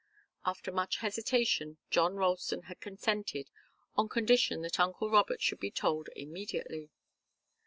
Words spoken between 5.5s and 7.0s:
be told immediately.